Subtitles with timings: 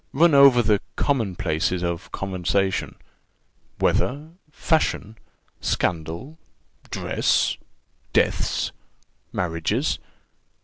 [0.13, 2.95] Run over the common places of conversation
[3.79, 5.15] weather fashion
[5.61, 6.39] scandal
[6.89, 7.55] dress
[8.11, 8.71] deaths
[9.31, 9.99] marriages.